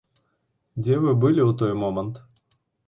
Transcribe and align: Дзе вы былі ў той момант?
Дзе 0.85 0.95
вы 1.03 1.11
былі 1.25 1.41
ў 1.49 1.61
той 1.61 1.73
момант? 1.85 2.15